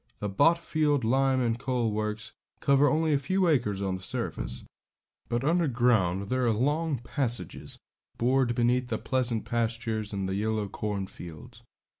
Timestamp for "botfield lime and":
0.29-1.59